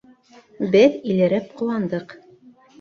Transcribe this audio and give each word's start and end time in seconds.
Беҙ 0.77 0.97
илереп 1.13 1.55
ҡыуандыҡ. 1.61 2.19